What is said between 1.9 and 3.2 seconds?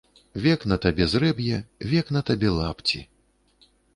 век на табе лапці.